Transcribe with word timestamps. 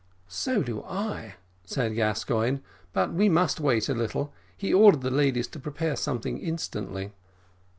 "So 0.27 0.63
do 0.63 0.81
I," 0.81 1.35
said 1.63 1.93
Gascoigne; 1.93 2.61
"but 2.91 3.13
we 3.13 3.29
must 3.29 3.59
wait 3.59 3.87
a 3.87 3.93
little 3.93 4.33
he 4.57 4.73
ordered 4.73 5.01
the 5.01 5.11
ladies 5.11 5.47
to 5.49 5.59
prepare 5.59 5.95
something 5.95 6.39
instantly." 6.39 7.11